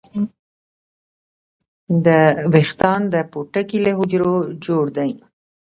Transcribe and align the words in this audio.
ویښتان 2.53 3.01
د 3.13 3.15
پوټکي 3.31 3.77
له 3.85 3.91
حجرو 3.97 4.35
جوړ 4.65 4.83
دي 4.97 5.11